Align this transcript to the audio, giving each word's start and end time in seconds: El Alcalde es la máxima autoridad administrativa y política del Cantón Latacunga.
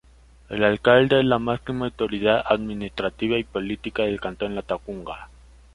El 0.49 0.63
Alcalde 0.63 1.19
es 1.19 1.25
la 1.27 1.37
máxima 1.37 1.85
autoridad 1.85 2.41
administrativa 2.47 3.37
y 3.37 3.43
política 3.43 4.01
del 4.01 4.19
Cantón 4.19 4.55
Latacunga. 4.55 5.29